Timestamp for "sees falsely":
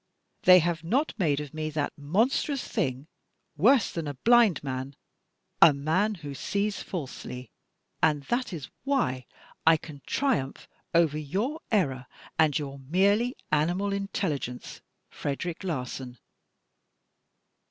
6.33-7.51